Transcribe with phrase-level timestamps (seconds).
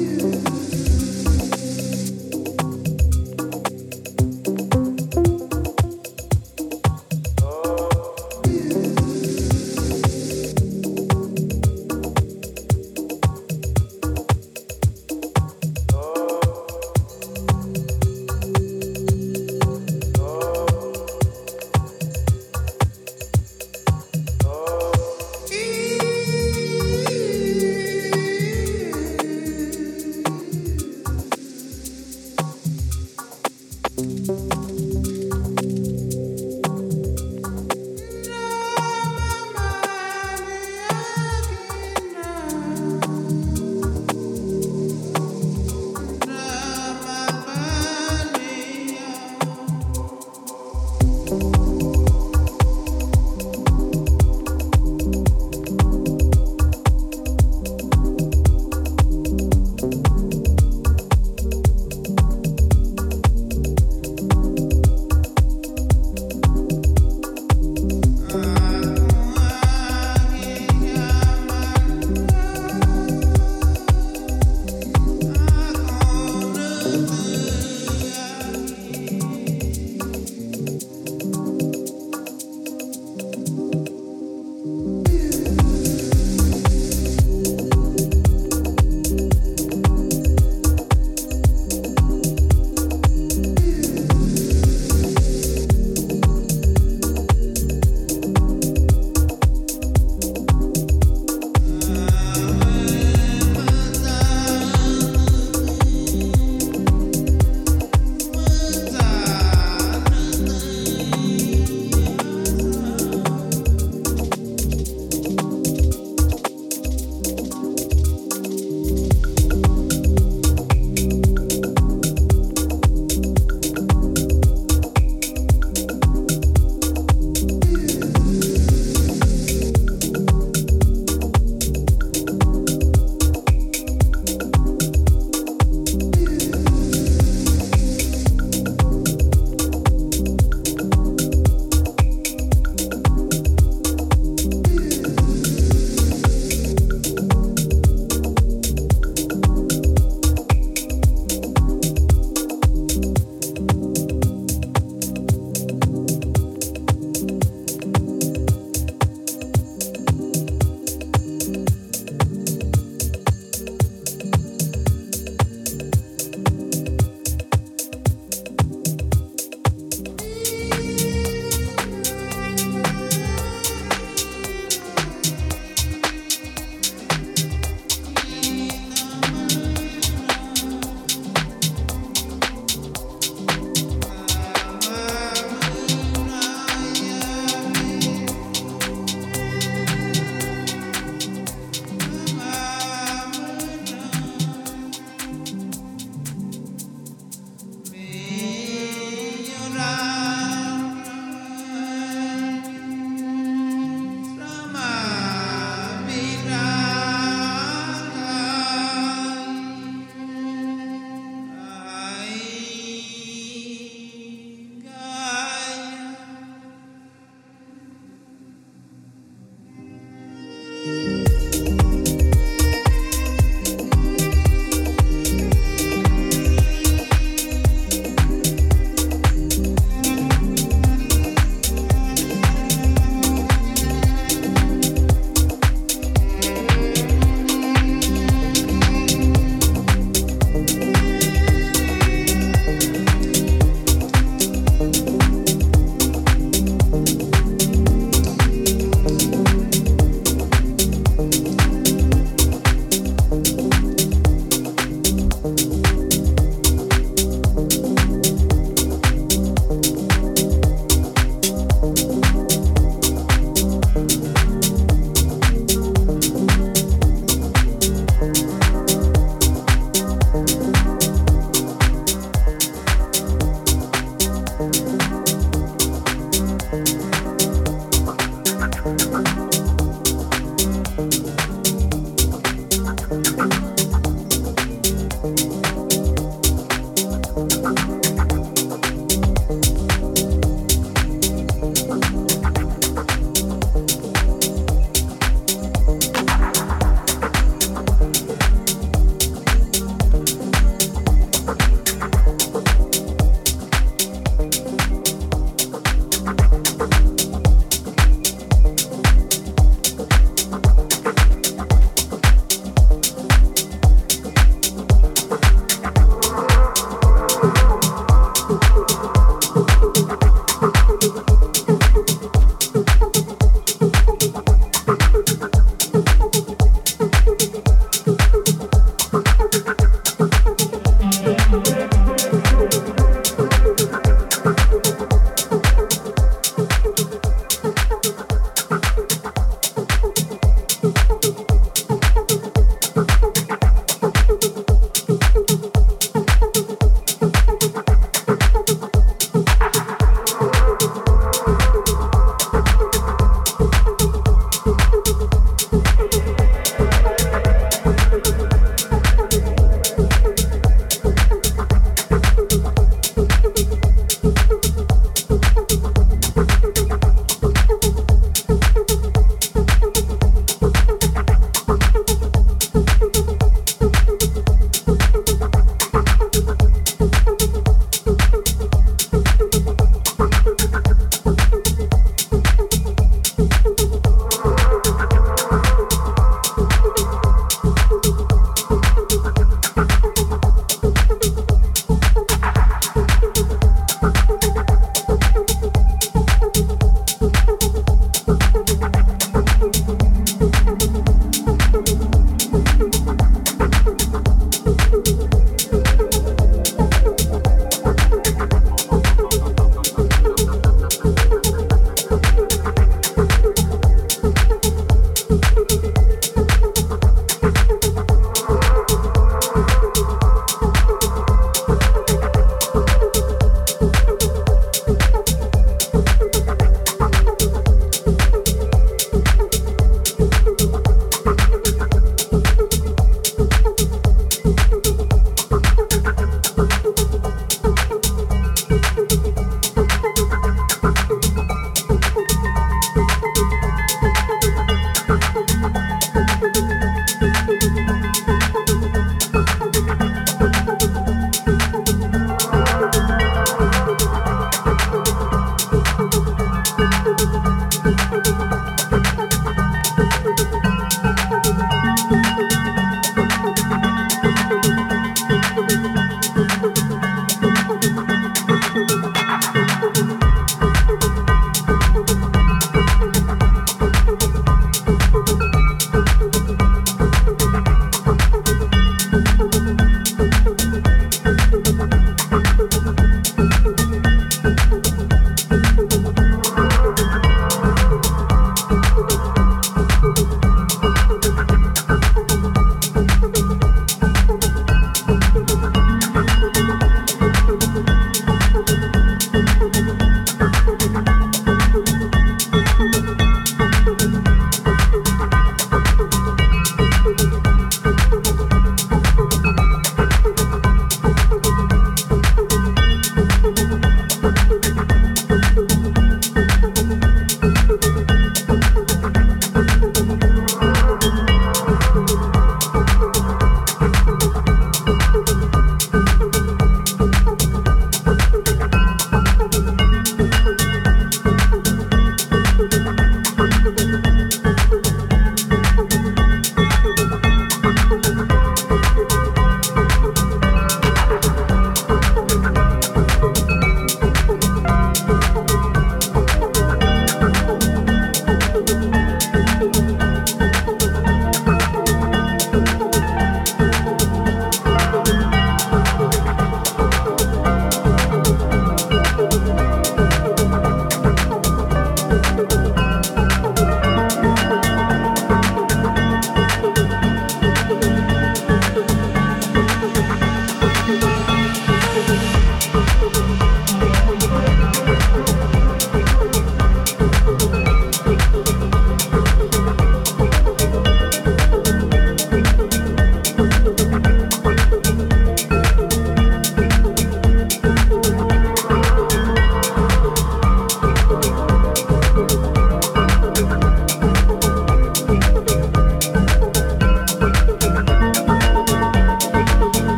[0.00, 0.49] you.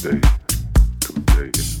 [0.00, 0.20] today,
[1.00, 1.77] today.